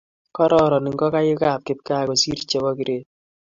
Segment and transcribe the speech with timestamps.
[0.35, 3.05] kororon ngokaikab kipgaa kosiir chebo gred